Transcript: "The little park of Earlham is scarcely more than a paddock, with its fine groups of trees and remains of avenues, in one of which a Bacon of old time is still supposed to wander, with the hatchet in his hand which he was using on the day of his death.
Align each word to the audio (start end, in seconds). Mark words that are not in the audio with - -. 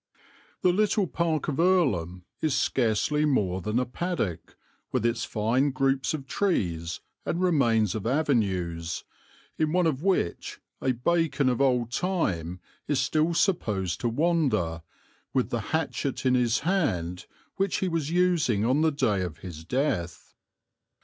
"The 0.63 0.73
little 0.73 1.05
park 1.05 1.47
of 1.47 1.59
Earlham 1.59 2.23
is 2.41 2.55
scarcely 2.57 3.23
more 3.23 3.61
than 3.61 3.77
a 3.77 3.85
paddock, 3.85 4.57
with 4.91 5.05
its 5.05 5.25
fine 5.25 5.69
groups 5.69 6.15
of 6.15 6.25
trees 6.25 7.01
and 7.23 7.39
remains 7.39 7.93
of 7.93 8.07
avenues, 8.07 9.03
in 9.59 9.73
one 9.73 9.85
of 9.85 10.01
which 10.01 10.59
a 10.81 10.93
Bacon 10.93 11.49
of 11.49 11.61
old 11.61 11.91
time 11.91 12.59
is 12.87 12.99
still 12.99 13.35
supposed 13.35 13.99
to 14.01 14.09
wander, 14.09 14.81
with 15.35 15.51
the 15.51 15.59
hatchet 15.69 16.25
in 16.25 16.33
his 16.33 16.61
hand 16.61 17.27
which 17.57 17.77
he 17.77 17.87
was 17.87 18.09
using 18.09 18.65
on 18.65 18.81
the 18.81 18.91
day 18.91 19.21
of 19.21 19.37
his 19.45 19.63
death. 19.63 20.33